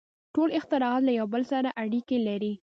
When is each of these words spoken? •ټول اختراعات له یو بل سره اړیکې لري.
•ټول 0.35 0.49
اختراعات 0.59 1.01
له 1.05 1.11
یو 1.19 1.25
بل 1.33 1.43
سره 1.51 1.69
اړیکې 1.83 2.17
لري. 2.27 2.53